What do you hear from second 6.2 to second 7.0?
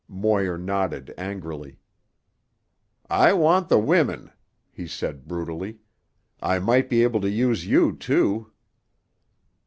"I might